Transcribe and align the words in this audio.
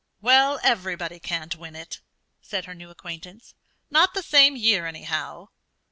"Well, 0.19 0.59
everybody 0.63 1.19
can't 1.19 1.55
win 1.55 1.75
it," 1.75 2.01
said 2.41 2.65
her 2.65 2.73
new 2.73 2.89
acquaintance. 2.89 3.53
"Not 3.91 4.15
the 4.15 4.23
same 4.23 4.55
year, 4.55 4.87
anyhow!" 4.87 5.49